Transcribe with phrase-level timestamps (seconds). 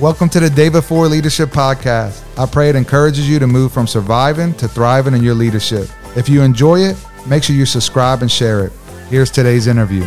[0.00, 2.24] Welcome to the Day Before Leadership Podcast.
[2.38, 5.90] I pray it encourages you to move from surviving to thriving in your leadership.
[6.16, 8.72] If you enjoy it, make sure you subscribe and share it.
[9.10, 10.00] Here's today's interview.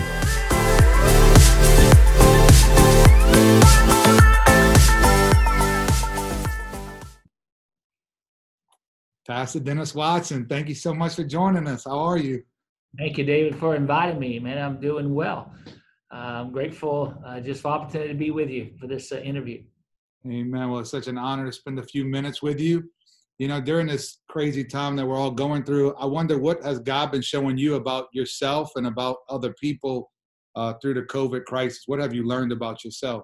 [9.28, 11.84] Pastor Dennis Watson, thank you so much for joining us.
[11.86, 12.42] How are you?
[12.98, 14.40] Thank you, David, for inviting me.
[14.40, 15.54] Man, I'm doing well.
[16.12, 19.18] Uh, I'm grateful uh, just for the opportunity to be with you for this uh,
[19.18, 19.62] interview.
[20.26, 20.70] Amen.
[20.70, 22.90] Well, it's such an honor to spend a few minutes with you.
[23.40, 26.80] You know, during this crazy time that we're all going through, I wonder what has
[26.80, 30.12] God been showing you about yourself and about other people
[30.56, 31.84] uh, through the COVID crisis?
[31.88, 33.24] What have you learned about yourself?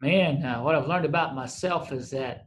[0.00, 2.46] Man, uh, what I've learned about myself is that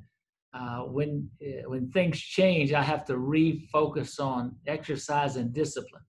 [0.54, 6.04] uh, when uh, when things change, I have to refocus on exercise and discipline.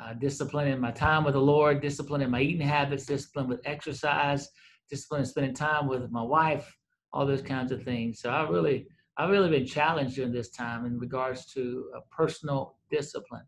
[0.00, 3.60] Uh, discipline in my time with the Lord, discipline in my eating habits, discipline with
[3.64, 4.48] exercise,
[4.88, 6.76] discipline in spending time with my wife,
[7.12, 8.20] all those kinds of things.
[8.20, 8.86] So I really,
[9.16, 13.44] I've really been challenged during this time in regards to personal discipline.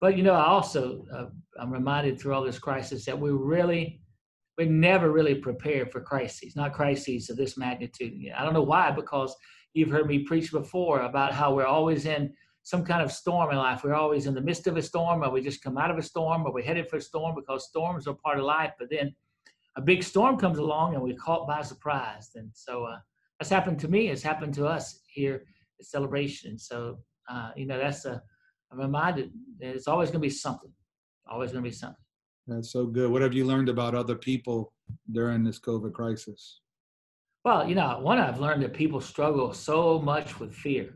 [0.00, 1.26] But you know, I also uh,
[1.58, 4.00] I'm reminded through all this crisis that we really
[4.56, 8.12] we're never really prepared for crises, not crises of this magnitude.
[8.36, 9.34] I don't know why, because
[9.72, 13.56] you've heard me preach before about how we're always in some kind of storm in
[13.56, 13.82] life.
[13.82, 16.02] We're always in the midst of a storm, or we just come out of a
[16.02, 18.72] storm, or we're headed for a storm because storms are part of life.
[18.78, 19.14] But then
[19.76, 22.30] a big storm comes along and we're caught by surprise.
[22.34, 22.98] And so uh,
[23.38, 24.08] that's happened to me.
[24.08, 25.44] It's happened to us here
[25.80, 26.58] at Celebration.
[26.58, 28.22] So, uh, you know, that's a,
[28.70, 30.70] I'm reminded that it's always going to be something,
[31.30, 31.96] always going to be something.
[32.46, 33.10] That's so good.
[33.10, 34.72] What have you learned about other people
[35.10, 36.60] during this COVID crisis?
[37.44, 40.94] Well, you know, one I've learned that people struggle so much with fear.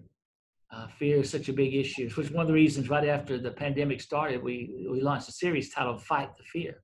[0.70, 3.38] Uh, fear is such a big issue, which is one of the reasons right after
[3.38, 6.82] the pandemic started, we, we launched a series titled Fight the Fear.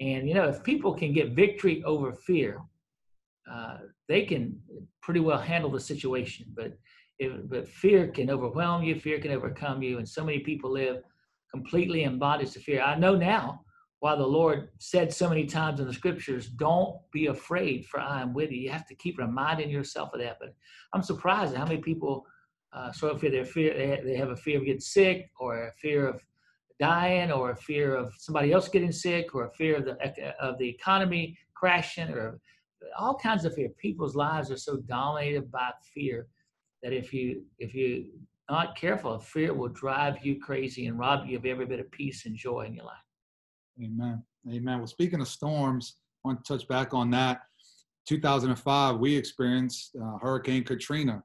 [0.00, 2.60] And, you know, if people can get victory over fear,
[3.50, 4.60] uh, they can
[5.02, 6.46] pretty well handle the situation.
[6.54, 6.78] But,
[7.44, 9.98] but fear can overwhelm you, fear can overcome you.
[9.98, 11.02] And so many people live
[11.50, 12.82] completely in bondage to fear.
[12.82, 13.64] I know now
[14.00, 18.20] why the Lord said so many times in the scriptures, don't be afraid, for I
[18.20, 18.58] am with you.
[18.58, 20.36] You have to keep reminding yourself of that.
[20.38, 20.54] But
[20.92, 22.24] I'm surprised at how many people
[22.72, 25.72] uh, sort of fear their fear, they have a fear of getting sick or a
[25.72, 26.22] fear of
[26.78, 30.58] dying or a fear of somebody else getting sick or a fear of the, of
[30.58, 32.40] the economy crashing or
[32.98, 33.68] all kinds of fear.
[33.78, 36.26] People's lives are so dominated by fear
[36.82, 38.06] that if you, if you
[38.48, 42.24] not careful, fear will drive you crazy and rob you of every bit of peace
[42.26, 42.96] and joy in your life.
[43.82, 44.22] Amen.
[44.50, 44.78] Amen.
[44.78, 47.42] Well, speaking of storms, I want to touch back on that.
[48.08, 51.22] 2005, we experienced uh, Hurricane Katrina,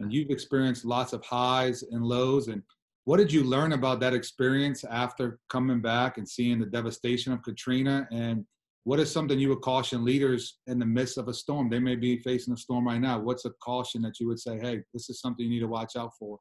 [0.00, 2.48] and you've experienced lots of highs and lows.
[2.48, 2.62] And
[3.06, 7.40] what did you learn about that experience after coming back and seeing the devastation of
[7.40, 8.06] Katrina?
[8.10, 8.44] And
[8.82, 11.70] what is something you would caution leaders in the midst of a storm?
[11.70, 13.20] They may be facing a storm right now.
[13.20, 15.94] What's a caution that you would say, hey, this is something you need to watch
[15.94, 16.40] out for?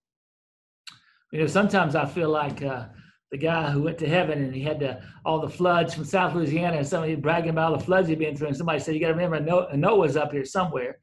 [1.31, 2.87] You know, sometimes I feel like uh,
[3.29, 6.33] the guy who went to heaven and he had the, all the floods from South
[6.33, 8.47] Louisiana and somebody bragging about all the floods he'd been through.
[8.47, 10.97] And somebody said, you got to remember Noah, Noah's up here somewhere.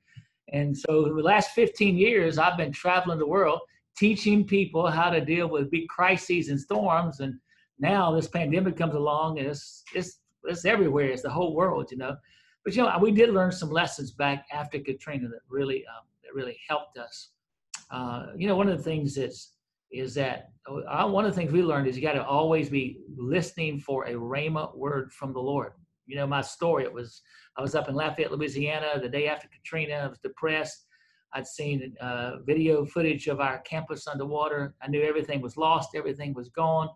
[0.52, 3.60] And so the last 15 years, I've been traveling the world
[4.02, 7.20] teaching people how to deal with big crises and storms.
[7.20, 7.34] And
[7.78, 11.10] now this pandemic comes along and it's, it's, it's everywhere.
[11.10, 12.16] It's the whole world, you know.
[12.64, 16.34] But, you know, we did learn some lessons back after Katrina that really, um, that
[16.34, 17.28] really helped us.
[17.92, 19.52] Uh, you know, one of the things that's
[19.92, 22.98] is that uh, one of the things we learned is you got to always be
[23.16, 25.74] listening for a rhema word from the Lord.
[26.06, 27.22] You know, my story, it was,
[27.56, 29.94] I was up in Lafayette, Louisiana the day after Katrina.
[29.94, 30.86] I was depressed.
[31.34, 34.74] I'd seen uh, video footage of our campus underwater.
[34.82, 36.88] I knew everything was lost, everything was gone.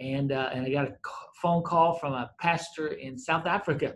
[0.00, 0.94] And, uh, and I got a
[1.40, 3.94] phone call from a pastor in South Africa.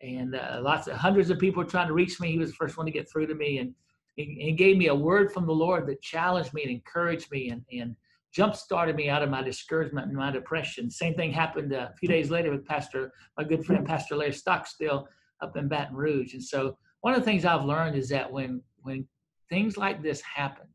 [0.00, 2.32] And uh, lots of hundreds of people trying to reach me.
[2.32, 3.58] He was the first one to get through to me.
[3.58, 3.74] And
[4.16, 7.62] he, gave me a word from the Lord that challenged me and encouraged me and,
[7.72, 7.96] and
[8.32, 10.90] jump started me out of my discouragement and my depression.
[10.90, 15.06] Same thing happened a few days later with Pastor, my good friend Pastor Larry Stockstill
[15.40, 16.34] up in Baton Rouge.
[16.34, 19.06] And so one of the things I've learned is that when when
[19.48, 20.66] things like this happen,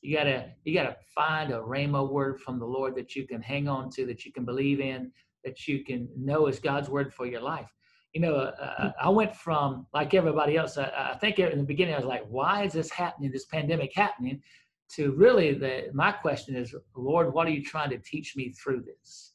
[0.00, 3.68] you gotta you gotta find a rhema word from the Lord that you can hang
[3.68, 5.10] on to, that you can believe in,
[5.44, 7.70] that you can know is God's word for your life
[8.14, 10.78] you know, uh, uh, I went from like everybody else.
[10.78, 13.32] I, I, think in the beginning I was like, "Why is this happening?
[13.32, 14.40] This pandemic happening?"
[14.96, 18.82] To really, the my question is, Lord, what are you trying to teach me through
[18.82, 19.32] this?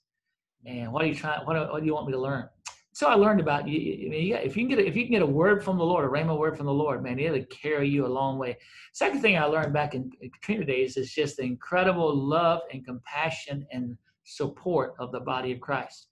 [0.66, 1.46] And what are you trying?
[1.46, 2.48] What, what do you want me to learn?
[3.00, 4.07] So I learned about you.
[4.07, 5.86] I mean, if you can get a, if you can get a word from the
[5.86, 8.57] Lord, a rhema word from the Lord, man, it'll carry you a long way.
[8.92, 12.86] Second thing I learned back in, in Katrina days is just the incredible love and
[12.86, 16.10] compassion and support of the body of Christ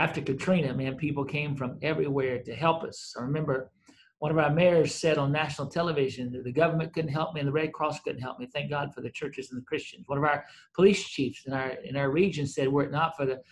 [0.00, 3.14] after Katrina, man, people came from everywhere to help us.
[3.18, 3.70] I remember
[4.18, 7.48] one of our mayors said on national television that the government couldn't help me and
[7.48, 8.48] the Red Cross couldn't help me.
[8.50, 10.04] Thank God for the churches and the Christians.
[10.06, 10.44] One of our
[10.74, 13.42] police chiefs in our in our region said, were it not for the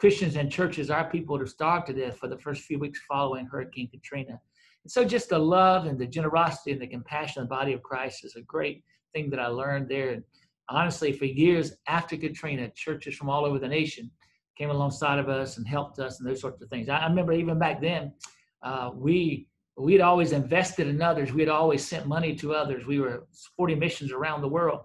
[0.00, 3.44] Christians and churches, our people have starved to death for the first few weeks following
[3.44, 4.40] Hurricane Katrina.
[4.82, 7.82] And so just the love and the generosity and the compassion of the body of
[7.82, 8.82] Christ is a great
[9.12, 10.12] thing that I learned there.
[10.12, 10.24] And
[10.70, 14.10] honestly, for years after Katrina, churches from all over the nation
[14.56, 16.88] came alongside of us and helped us and those sorts of things.
[16.88, 18.14] I remember even back then,
[18.62, 21.30] uh, we we had always invested in others.
[21.30, 22.86] We had always sent money to others.
[22.86, 24.80] We were supporting missions around the world.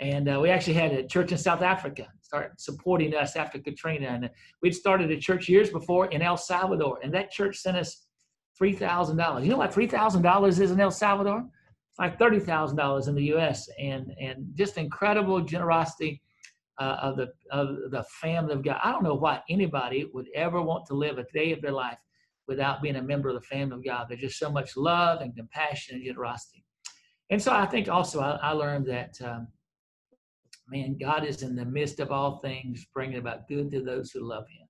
[0.00, 4.06] And uh, we actually had a church in South Africa start supporting us after Katrina.
[4.08, 4.30] And
[4.62, 6.98] we'd started a church years before in El Salvador.
[7.02, 8.06] And that church sent us
[8.60, 9.42] $3,000.
[9.42, 11.44] You know what $3,000 is in El Salvador?
[11.98, 13.68] Like $30,000 in the U.S.
[13.80, 16.22] And, and just incredible generosity
[16.78, 18.78] uh, of, the, of the family of God.
[18.84, 21.98] I don't know why anybody would ever want to live a day of their life
[22.46, 24.06] without being a member of the family of God.
[24.08, 26.64] There's just so much love and compassion and generosity.
[27.30, 29.48] And so I think also I, I learned that, um,
[30.70, 34.28] man, God is in the midst of all things, bringing about good to those who
[34.28, 34.66] love Him.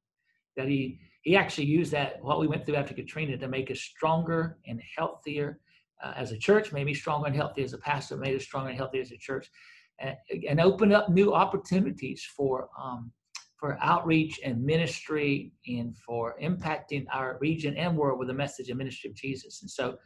[0.57, 3.81] That He He actually used that what we went through after Katrina to make us
[3.81, 5.61] stronger and healthier
[6.03, 8.79] uh, as a church, maybe stronger and healthier as a pastor, made us stronger and
[8.79, 9.51] healthier as a church,
[9.99, 10.17] and,
[10.49, 13.13] and opened up new opportunities for um,
[13.59, 18.79] for outreach and ministry and for impacting our region and world with the message and
[18.79, 19.63] ministry of Jesus.
[19.63, 19.97] And so,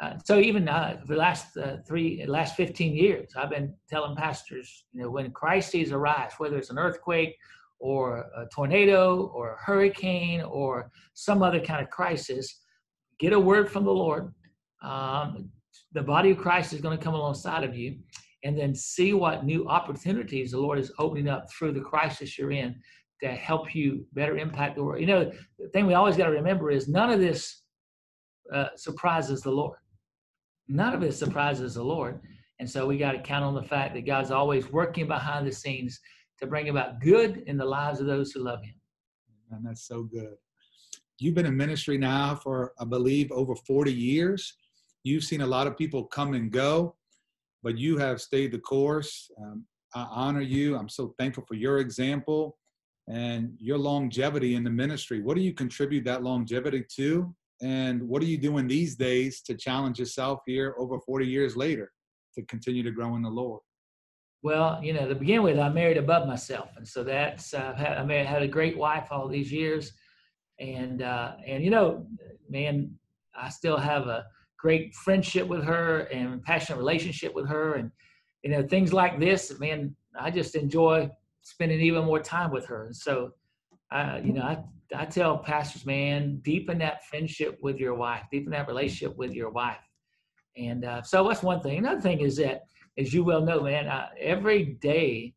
[0.00, 4.84] uh, so even uh, the last uh, three, last 15 years, I've been telling pastors,
[4.92, 7.36] you know, when crises arise, whether it's an earthquake
[7.80, 12.60] or a tornado or a hurricane or some other kind of crisis,
[13.18, 14.32] get a word from the Lord.
[14.82, 15.50] Um,
[15.92, 17.98] the body of Christ is going to come alongside of you
[18.44, 22.52] and then see what new opportunities the Lord is opening up through the crisis you're
[22.52, 22.76] in
[23.20, 25.00] to help you better impact the world.
[25.00, 27.62] You know, the thing we always got to remember is none of this
[28.54, 29.76] uh, surprises the Lord.
[30.68, 32.20] None of it surprises the Lord.
[32.60, 35.52] And so we got to count on the fact that God's always working behind the
[35.52, 36.00] scenes
[36.40, 38.74] to bring about good in the lives of those who love Him.
[39.50, 40.34] And that's so good.
[41.18, 44.54] You've been in ministry now for, I believe, over 40 years.
[45.04, 46.96] You've seen a lot of people come and go
[47.62, 49.30] but you have stayed the course.
[49.40, 50.76] Um, I honor you.
[50.76, 52.56] I'm so thankful for your example
[53.08, 55.22] and your longevity in the ministry.
[55.22, 57.34] What do you contribute that longevity to?
[57.60, 61.92] And what are you doing these days to challenge yourself here over 40 years later
[62.34, 63.60] to continue to grow in the Lord?
[64.42, 68.04] Well, you know, to begin with, I married above myself, and so that's uh, I
[68.04, 69.92] mean, had a great wife all these years,
[70.60, 72.06] and uh, and you know,
[72.48, 72.96] man,
[73.36, 74.26] I still have a
[74.56, 77.74] great friendship with her and passionate relationship with her.
[77.74, 77.90] And
[78.42, 81.10] you know things like this man i just enjoy
[81.42, 82.86] spending even more time with her.
[82.86, 83.32] And so
[83.90, 84.58] uh, you know I,
[84.96, 89.50] I tell pastors man deepen that friendship with your wife deepen that relationship with your
[89.50, 89.76] wife.
[90.56, 91.78] And uh, so that's one thing.
[91.78, 92.62] Another thing is that
[92.98, 93.88] as you well know man
[94.18, 95.34] every day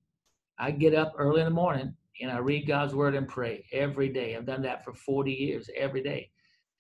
[0.57, 4.09] i get up early in the morning and i read god's word and pray every
[4.09, 4.35] day.
[4.35, 6.29] I've done that for 40 years every day.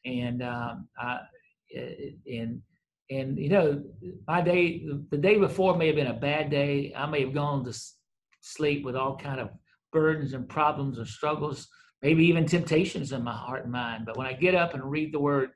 [0.05, 1.19] And um, I,
[2.27, 2.61] and
[3.11, 3.83] and you know
[4.27, 6.93] my day the day before may have been a bad day.
[6.95, 7.77] I may have gone to
[8.41, 9.49] sleep with all kind of
[9.91, 11.67] burdens and problems and struggles
[12.01, 15.13] maybe even temptations in my heart and mind but when i get up and read
[15.13, 15.51] the word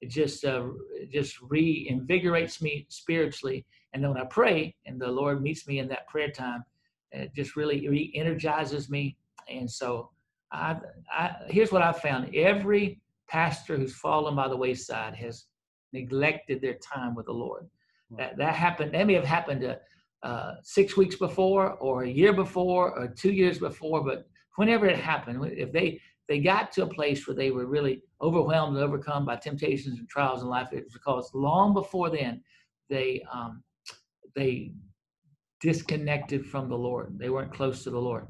[0.00, 5.06] it just uh, it just reinvigorates me spiritually and then when i pray and the
[5.06, 6.64] lord meets me in that prayer time
[7.12, 9.16] it just really re-energizes me
[9.48, 10.10] and so
[10.52, 10.76] I,
[11.10, 15.46] I here's what i've found every pastor who's fallen by the wayside has
[15.92, 17.68] neglected their time with the Lord.
[18.16, 18.94] That that happened.
[18.94, 19.80] That may have happened to,
[20.22, 24.04] uh, six weeks before, or a year before, or two years before.
[24.04, 28.02] But whenever it happened, if they they got to a place where they were really
[28.20, 32.42] overwhelmed and overcome by temptations and trials in life, it was because long before then
[32.90, 33.62] they um,
[34.34, 34.72] they
[35.60, 37.18] disconnected from the Lord.
[37.18, 38.26] They weren't close to the Lord.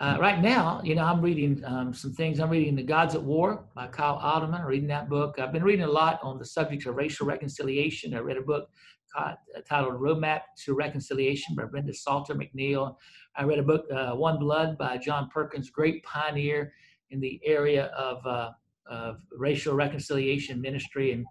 [0.00, 2.40] Uh, right now, you know, I'm reading um, some things.
[2.40, 4.64] I'm reading The Gods at War by Kyle Idleman.
[4.64, 5.38] reading that book.
[5.38, 8.14] I've been reading a lot on the subject of racial reconciliation.
[8.14, 8.70] I read a book
[9.16, 9.34] uh,
[9.68, 12.96] titled Roadmap to Reconciliation by Brenda Salter McNeil.
[13.36, 16.72] I read a book, uh, One Blood by John Perkins, great pioneer
[17.10, 18.50] in the area of, uh,
[18.86, 21.12] of racial reconciliation ministry.
[21.12, 21.26] And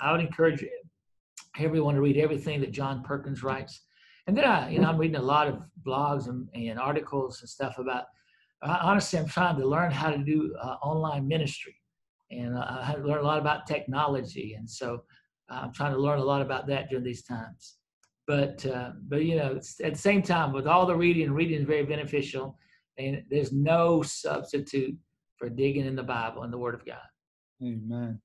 [0.00, 0.64] I would encourage
[1.58, 3.82] everyone to read everything that John Perkins writes.
[4.26, 7.48] And then I, you know, I'm reading a lot of blogs and, and articles and
[7.48, 8.04] stuff about.
[8.62, 11.76] Uh, honestly, I'm trying to learn how to do uh, online ministry,
[12.30, 15.04] and I had to learn a lot about technology, and so
[15.48, 17.76] I'm trying to learn a lot about that during these times.
[18.26, 21.66] But uh, but you know, at the same time, with all the reading, reading is
[21.66, 22.58] very beneficial,
[22.98, 24.96] and there's no substitute
[25.36, 26.96] for digging in the Bible and the Word of God.
[27.62, 28.20] Amen.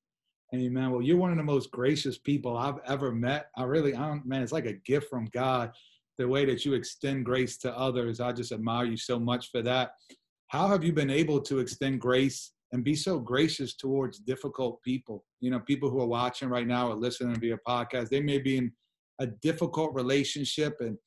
[0.55, 0.91] Amen.
[0.91, 3.47] Well, you're one of the most gracious people I've ever met.
[3.55, 5.71] I really, I don't, man, it's like a gift from God.
[6.17, 9.61] The way that you extend grace to others, I just admire you so much for
[9.61, 9.91] that.
[10.47, 15.25] How have you been able to extend grace and be so gracious towards difficult people?
[15.39, 18.57] You know, people who are watching right now or listening via podcast, they may be
[18.57, 18.71] in
[19.19, 20.97] a difficult relationship and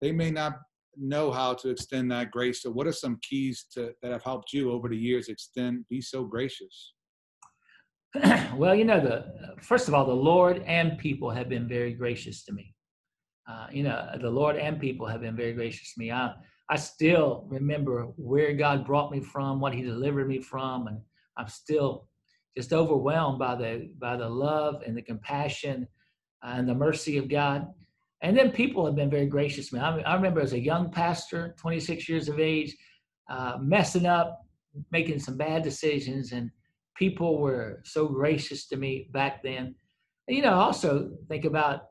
[0.00, 0.54] they may not
[0.96, 2.62] know how to extend that grace.
[2.62, 6.00] So, what are some keys to that have helped you over the years extend, be
[6.00, 6.94] so gracious?
[8.56, 12.44] well, you know, the first of all, the Lord and people have been very gracious
[12.44, 12.74] to me.
[13.48, 16.10] Uh, you know, the Lord and people have been very gracious to me.
[16.10, 16.34] I
[16.70, 21.00] I still remember where God brought me from, what He delivered me from, and
[21.36, 22.08] I'm still
[22.56, 25.86] just overwhelmed by the by the love and the compassion
[26.42, 27.68] and the mercy of God.
[28.20, 29.80] And then people have been very gracious to me.
[29.80, 32.76] I, I remember as a young pastor, 26 years of age,
[33.30, 34.40] uh, messing up,
[34.90, 36.50] making some bad decisions, and
[36.96, 39.74] people were so gracious to me back then.
[40.26, 41.82] And, you know, also think about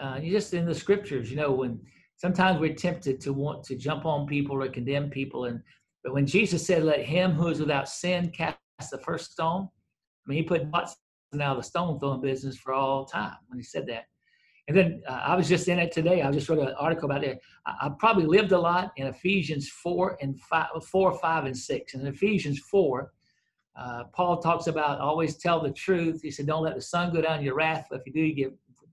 [0.00, 1.80] uh, just in the scriptures, you know, when
[2.22, 5.46] sometimes we're tempted to want to jump on people or condemn people.
[5.46, 5.60] And
[6.04, 8.56] but when Jesus said, Let him who is without sin cast
[8.90, 10.96] the first stone, I mean, he put butts
[11.32, 14.04] now the stone throwing business for all time when he said that.
[14.68, 16.22] And then uh, I was just in it today.
[16.22, 17.40] I just wrote an article about it.
[17.66, 21.94] I, I, probably lived a lot in Ephesians 4 and 5, 4, 5, and 6.
[21.94, 23.12] And in Ephesians 4,
[23.74, 26.20] uh, Paul talks about always tell the truth.
[26.22, 27.88] He said, "Don't let the sun go down your wrath.
[27.90, 28.52] If you do, you give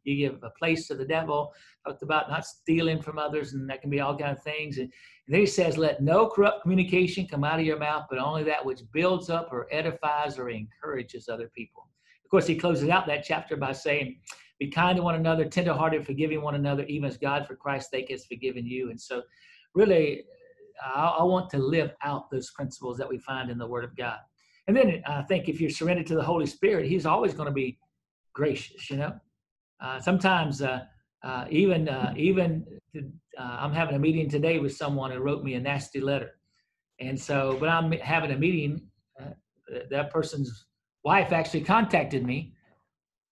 [0.10, 1.54] you give a place to the devil."
[1.86, 4.78] Talked about not stealing from others, and that can be all kind of things.
[4.78, 4.92] And,
[5.28, 8.44] and then he says, "Let no corrupt communication come out of your mouth, but only
[8.44, 11.88] that which builds up or edifies or encourages other people."
[12.26, 14.20] Of course, he closes out that chapter by saying,
[14.60, 18.10] "Be kind to one another, tenderhearted, forgiving one another, even as God, for Christ's sake,
[18.10, 19.24] has forgiven you." And so,
[19.74, 20.26] really,
[20.84, 23.96] I, I want to live out those principles that we find in the Word of
[23.96, 24.20] God.
[24.68, 27.54] And then I think if you're surrendered to the Holy Spirit, He's always going to
[27.54, 27.80] be
[28.34, 28.90] gracious.
[28.90, 29.20] You know,
[29.82, 30.82] uh, sometimes uh,
[31.24, 33.02] uh, even uh, even uh,
[33.42, 36.32] I'm having a meeting today with someone who wrote me a nasty letter,
[37.00, 38.82] and so but I'm having a meeting.
[39.92, 40.66] That person's
[41.04, 42.54] wife actually contacted me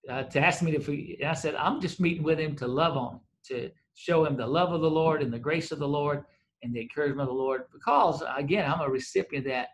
[0.08, 1.26] to ask me to.
[1.26, 4.46] I said I'm just meeting with him to love on him, to show him the
[4.46, 6.24] love of the Lord and the grace of the Lord
[6.62, 7.62] and the encouragement of the Lord.
[7.72, 9.68] Because again, I'm a recipient of that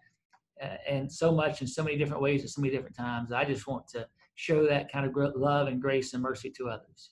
[0.88, 3.33] and so much in so many different ways at so many different times.
[3.33, 7.11] I just want to show that kind of love and grace and mercy to others.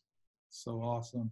[0.51, 1.31] So awesome.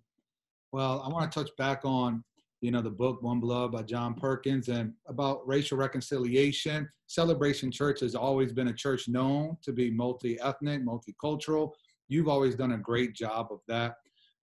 [0.72, 2.24] Well, I want to touch back on
[2.60, 6.88] you know the book One Blood by John Perkins and about racial reconciliation.
[7.06, 11.72] Celebration Church has always been a church known to be multi-ethnic, multicultural.
[12.08, 13.94] You've always done a great job of that.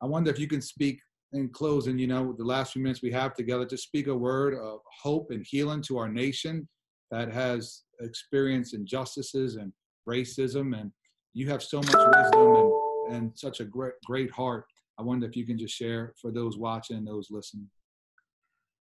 [0.01, 0.99] I wonder if you can speak
[1.33, 4.53] in closing, you know, the last few minutes we have together, to speak a word
[4.53, 6.67] of hope and healing to our nation
[7.11, 9.71] that has experienced injustices and
[10.07, 10.91] racism, and
[11.37, 14.65] you have so much wisdom and, and such a great, great heart.
[14.97, 17.69] I wonder if you can just share for those watching and those listening.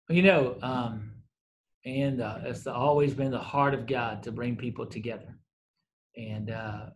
[0.09, 1.11] You know, um,
[1.85, 5.37] and uh, it's always been the heart of God to bring people together,
[6.17, 6.87] and uh,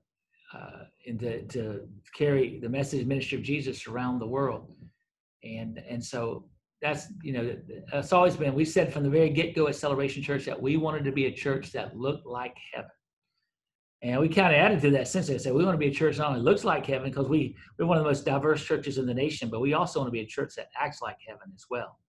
[0.53, 4.75] uh, and to, to carry the message ministry of Jesus around the world,
[5.45, 6.49] and and so
[6.81, 7.55] that's you know
[7.93, 11.05] it's always been we said from the very get-go at celebration church that we wanted
[11.05, 12.91] to be a church that looked like heaven
[14.01, 15.93] and we kind of added to that since I said we want to be a
[15.93, 18.63] church that not only looks like heaven because we we're one of the most diverse
[18.63, 21.17] churches in the nation but we also want to be a church that acts like
[21.25, 21.99] heaven as well.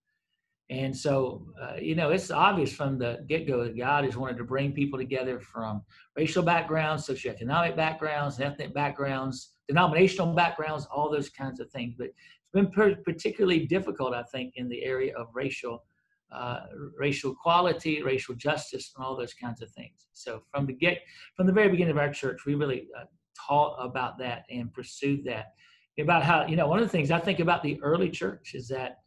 [0.71, 4.45] And so uh, you know it's obvious from the get-go that god has wanted to
[4.45, 5.83] bring people together from
[6.17, 11.95] racial backgrounds socioeconomic backgrounds ethnic backgrounds denominational backgrounds all those kinds of things.
[11.97, 12.71] But it's been
[13.05, 15.85] particularly difficult, I think, in the area of racial
[16.33, 16.61] uh,
[16.97, 20.07] racial equality, racial justice, and all those kinds of things.
[20.13, 20.99] So from the get,
[21.37, 23.05] from the very beginning of our church, we really uh,
[23.47, 25.53] taught about that and pursued that.
[25.99, 28.69] About how you know one of the things I think about the early church is
[28.69, 28.99] that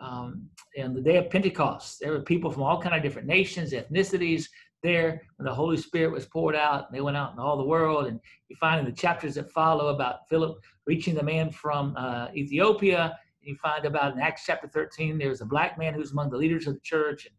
[0.00, 3.72] um, in the day of Pentecost, there were people from all kind of different nations,
[3.72, 4.46] ethnicities,
[4.82, 6.86] there when the Holy Spirit was poured out.
[6.88, 9.50] And They went out in all the world, and you find in the chapters that
[9.50, 13.18] follow about Philip reaching the man from uh, Ethiopia.
[13.48, 16.66] You find about in Acts chapter 13, there's a black man who's among the leaders
[16.66, 17.26] of the church.
[17.26, 17.34] And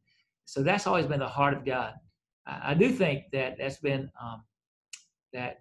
[0.46, 1.94] so that's always been the heart of God.
[2.48, 4.44] I, I do think that that's been um,
[5.34, 5.58] that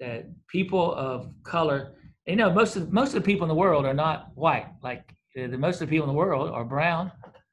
[0.00, 1.94] that people of color.
[2.26, 4.66] You know, most of most of the people in the world are not white.
[4.82, 7.10] Like the most of the people in the world are brown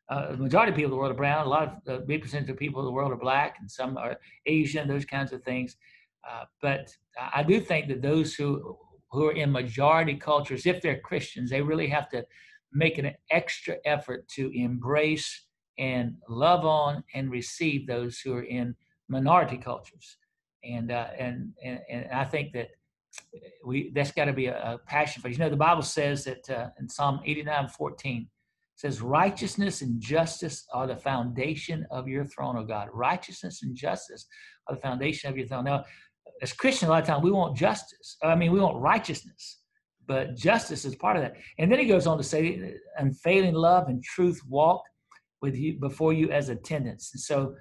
[0.10, 1.46] uh, the majority of people in the world are brown.
[1.46, 3.98] A lot of the big percentage of people in the world are black, and some
[3.98, 4.88] are Asian.
[4.88, 5.76] Those kinds of things.
[6.30, 6.90] Uh, but
[7.34, 8.78] I do think that those who
[9.12, 12.26] who are in majority cultures, if they're Christians, they really have to
[12.72, 15.46] make an extra effort to embrace
[15.78, 18.76] and love on and receive those who are in
[19.08, 20.18] minority cultures.
[20.64, 22.68] And uh, and, and and I think that
[23.66, 25.38] we that's got to be a, a, passion for you.
[25.38, 28.28] Know the bible says that uh, in psalm 89 14
[28.76, 32.90] says righteousness and justice are the foundation of your throne oh god.
[32.94, 34.26] Righteousness and justice
[34.68, 35.66] are the foundation of your throne.
[35.66, 35.86] Now
[36.42, 38.18] as christians a lot of times we want justice.
[38.24, 39.58] I mean we want righteousness
[40.08, 41.36] but justice is part of that.
[41.60, 44.82] And then he goes on to say unfailing love and truth walk
[45.40, 47.12] with you before you as attendants.
[47.14, 47.56] And so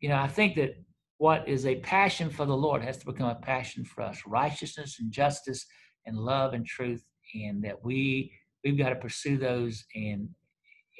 [0.00, 0.74] you know i think that
[1.18, 4.20] what is a passion for the Lord has to become a passion for us.
[4.26, 5.64] Righteousness and justice
[6.06, 8.32] and love and truth and that we
[8.62, 10.28] we've got to pursue those and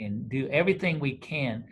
[0.00, 1.64] and do everything we can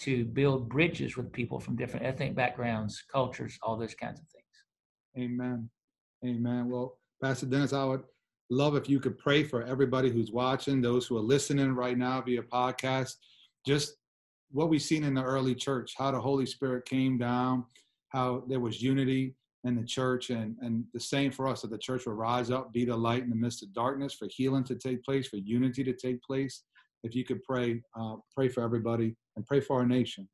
[0.00, 4.37] to build bridges with people from different ethnic backgrounds cultures all those kinds of things
[5.18, 5.68] amen
[6.24, 8.02] amen well pastor dennis i would
[8.50, 12.20] love if you could pray for everybody who's watching those who are listening right now
[12.20, 13.16] via podcast
[13.66, 13.96] just
[14.50, 17.64] what we've seen in the early church how the holy spirit came down
[18.08, 19.34] how there was unity
[19.64, 22.72] in the church and, and the same for us that the church will rise up,
[22.72, 25.82] be the light in the midst of darkness, for healing to take place, for unity
[25.84, 26.62] to take place.
[27.02, 30.28] If you could pray, uh, pray for everybody and pray for our nation.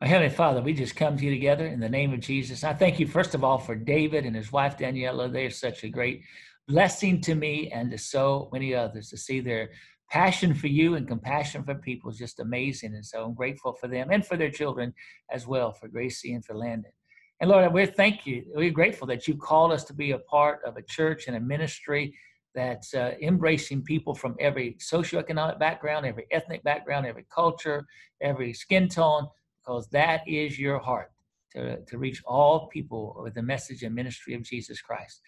[0.00, 2.64] My Heavenly Father, we just come to you together in the name of Jesus.
[2.64, 5.30] I thank you, first of all, for David and his wife Daniela.
[5.30, 6.22] They're such a great
[6.66, 9.72] blessing to me and to so many others to see their
[10.08, 12.94] passion for you and compassion for people is just amazing.
[12.94, 14.94] And so I'm grateful for them and for their children
[15.30, 16.92] as well, for Gracie and for Landon.
[17.40, 18.46] And Lord, we're thank you.
[18.54, 21.40] We're grateful that you called us to be a part of a church and a
[21.40, 22.14] ministry
[22.54, 27.84] that's uh, embracing people from every socioeconomic background, every ethnic background, every culture,
[28.22, 29.28] every skin tone,
[29.70, 31.12] because that is your heart
[31.52, 35.20] to, to reach all people with the message and ministry of Jesus Christ.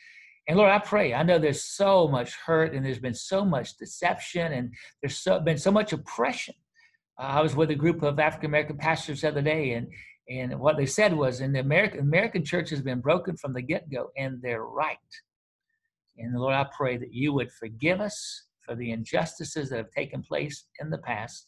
[0.48, 1.14] And Lord, I pray.
[1.14, 5.38] I know there's so much hurt and there's been so much deception and there's so,
[5.38, 6.56] been so much oppression.
[7.16, 9.86] Uh, I was with a group of African American pastors the other day, and
[10.28, 13.60] and what they said was, in the American American church has been broken from the
[13.60, 14.96] get go, and they're right.
[16.16, 20.22] And Lord, I pray that you would forgive us for the injustices that have taken
[20.22, 21.46] place in the past.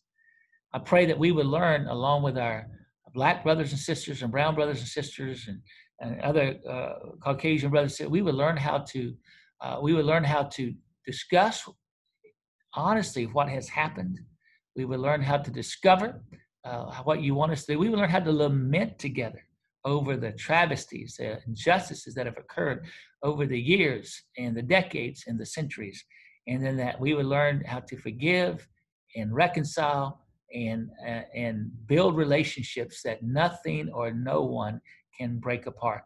[0.74, 2.66] I pray that we would learn, along with our
[3.14, 5.60] black brothers and sisters and brown brothers and sisters and
[6.00, 9.14] and other uh, Caucasian brothers we would learn how to
[9.60, 10.74] uh, we would learn how to
[11.06, 11.68] discuss
[12.74, 14.20] honestly what has happened.
[14.76, 16.20] We would learn how to discover
[16.64, 17.78] uh, what you want us to do.
[17.78, 19.46] We would learn how to lament together
[19.84, 22.86] over the travesties, the injustices that have occurred
[23.22, 26.02] over the years and the decades and the centuries.
[26.46, 28.66] And then that we would learn how to forgive
[29.16, 30.23] and reconcile
[30.54, 34.80] and, uh, and build relationships that nothing or no one
[35.18, 36.02] can break apart.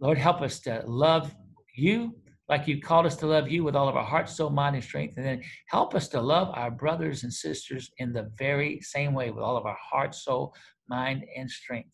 [0.00, 1.34] Lord, help us to love
[1.74, 2.14] you
[2.50, 4.84] like you called us to love you with all of our heart, soul, mind, and
[4.84, 5.16] strength.
[5.16, 9.30] And then help us to love our brothers and sisters in the very same way
[9.30, 10.52] with all of our heart, soul,
[10.88, 11.90] mind, and strength.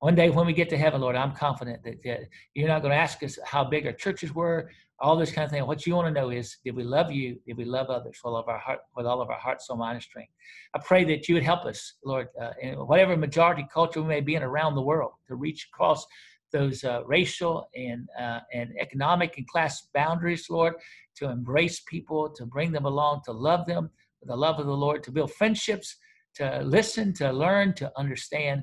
[0.00, 2.20] One day when we get to heaven, Lord, I'm confident that, that
[2.54, 5.50] you're not going to ask us how big our churches were, all this kind of
[5.50, 5.66] thing.
[5.66, 7.38] What you want to know is, did we love you?
[7.46, 9.76] Did we love others with all of our heart, with all of our heart, soul,
[9.76, 10.32] mind, and strength?
[10.74, 14.20] I pray that you would help us, Lord, uh, in whatever majority culture we may
[14.20, 16.06] be in around the world, to reach across
[16.52, 20.74] those uh, racial and uh, and economic and class boundaries, Lord,
[21.16, 24.72] to embrace people, to bring them along, to love them with the love of the
[24.72, 25.96] Lord, to build friendships,
[26.36, 28.62] to listen, to learn, to understand,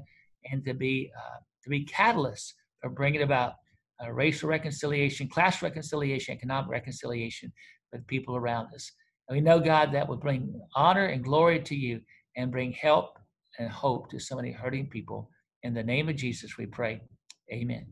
[0.51, 3.53] and to be uh, to be catalysts for bringing about
[4.03, 7.51] uh, racial reconciliation, class reconciliation, economic reconciliation
[7.91, 8.91] with people around us.
[9.27, 12.01] And we know, God, that will bring honor and glory to you
[12.35, 13.17] and bring help
[13.59, 15.29] and hope to so many hurting people.
[15.63, 17.01] In the name of Jesus, we pray.
[17.51, 17.85] Amen.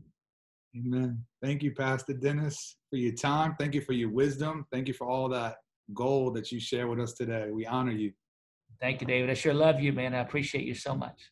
[0.76, 1.24] Amen.
[1.42, 3.54] Thank you, Pastor Dennis, for your time.
[3.58, 4.66] Thank you for your wisdom.
[4.72, 5.56] Thank you for all that
[5.94, 7.50] gold that you share with us today.
[7.50, 8.12] We honor you.
[8.80, 9.30] Thank you, David.
[9.30, 10.14] I sure love you, man.
[10.14, 11.30] I appreciate you so much.